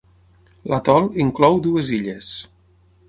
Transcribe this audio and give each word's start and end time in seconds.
L'atol 0.71 1.05
inclou 1.25 1.61
dues 1.67 1.93
illes. 1.99 2.33